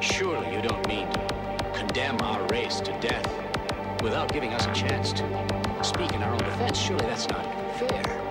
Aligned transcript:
Surely 0.00 0.54
you 0.54 0.62
don't 0.62 0.86
mean 0.86 1.10
to 1.10 1.72
condemn 1.74 2.20
our 2.20 2.46
race 2.48 2.80
to 2.80 2.92
death 3.00 3.26
without 4.00 4.32
giving 4.32 4.54
us 4.54 4.64
a 4.66 4.72
chance 4.72 5.12
to 5.12 5.24
speak 5.82 6.12
in 6.12 6.22
our 6.22 6.32
own 6.32 6.38
defense. 6.38 6.78
Surely 6.78 7.04
that's 7.06 7.28
not 7.28 7.44
fair. 7.78 8.27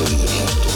Boston. 0.00 0.69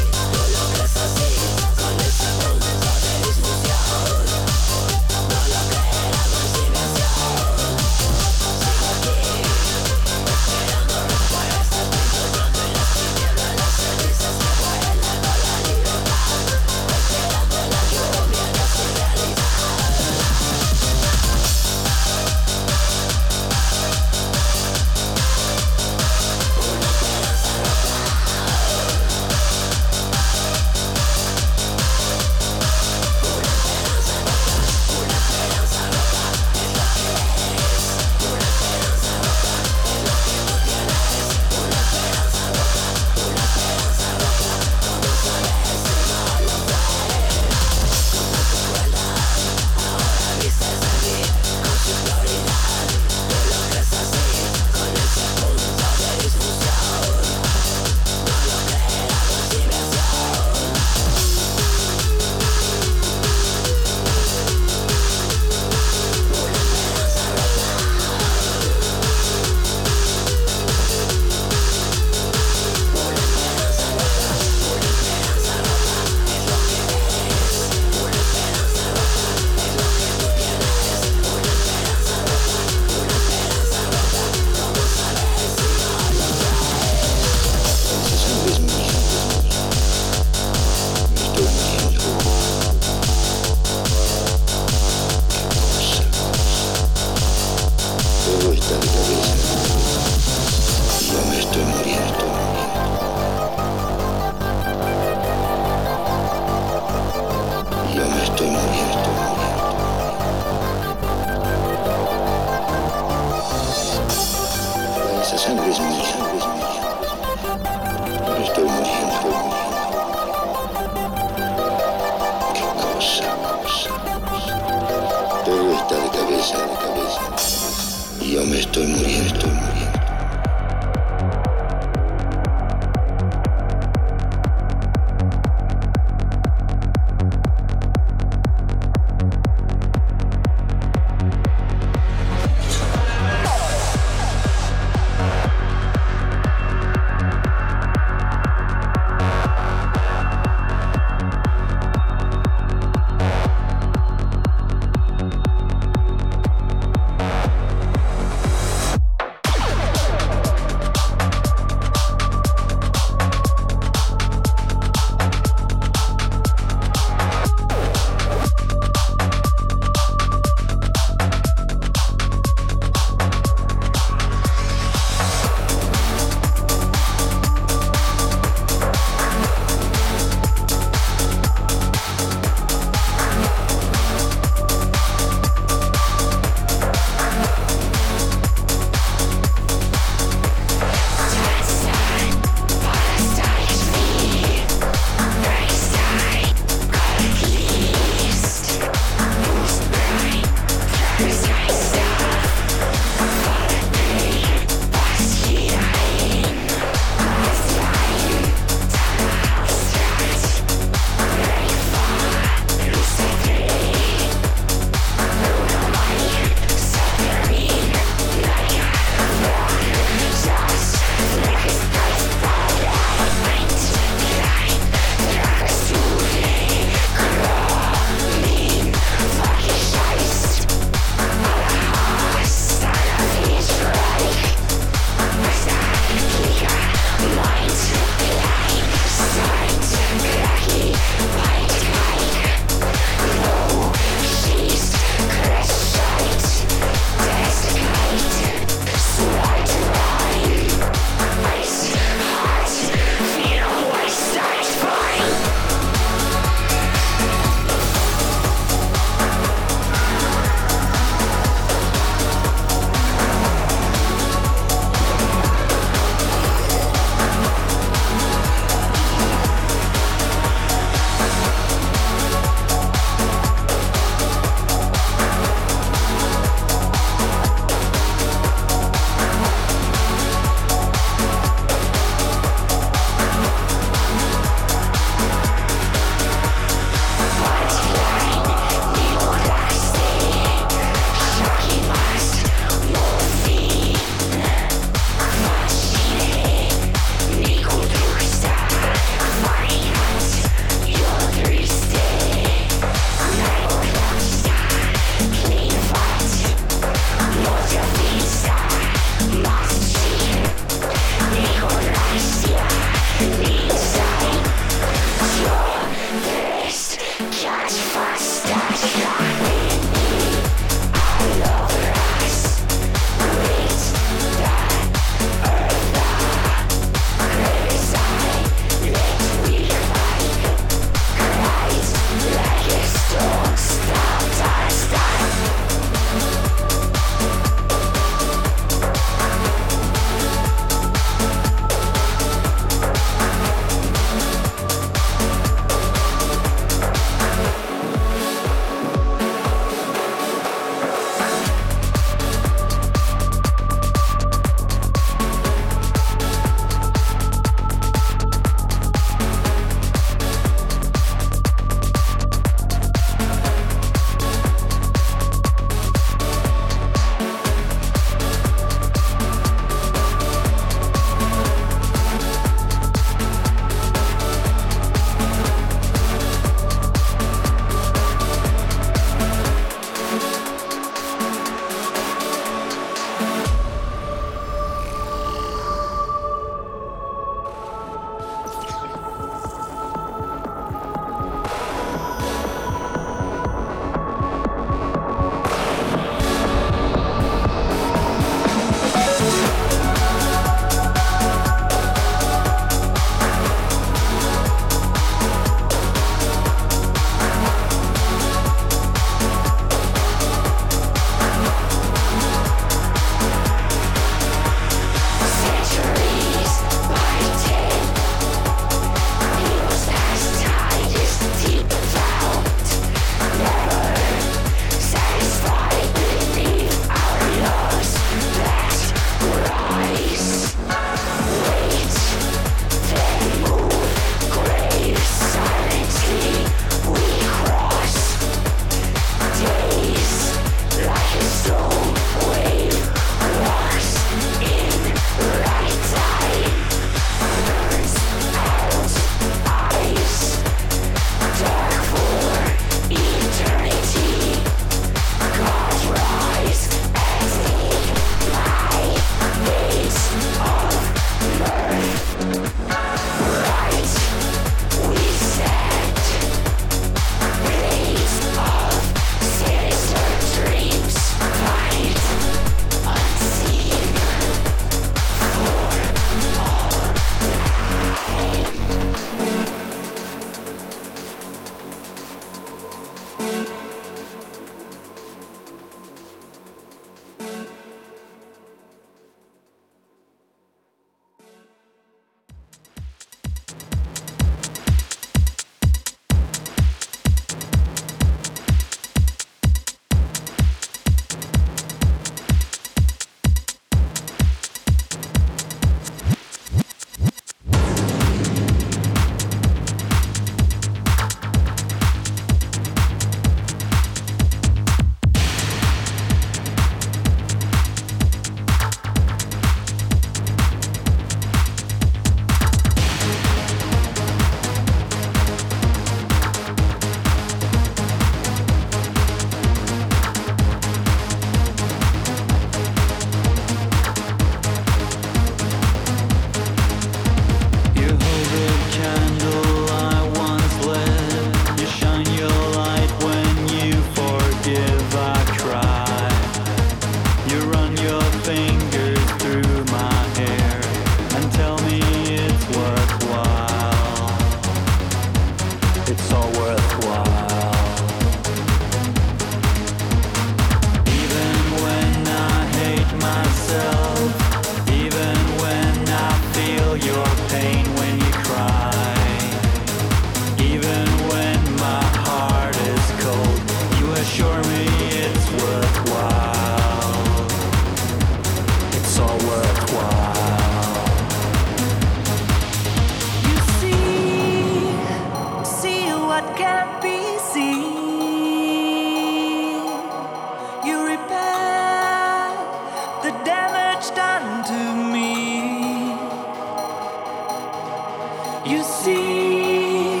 You 598.46 598.62
see, 598.62 600.00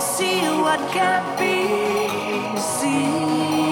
see 0.00 0.40
what 0.64 0.80
can 0.92 1.22
be. 1.38 2.58
seen. 2.58 3.65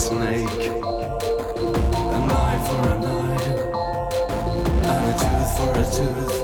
snake. 0.00 0.70
An 2.16 2.30
eye 2.30 2.60
for 2.66 2.82
a 2.88 2.98
knife, 3.04 3.48
and 4.88 5.04
a 5.04 5.14
tooth 5.20 5.50
for 5.56 5.70
a 5.78 5.84
tooth. 5.94 6.39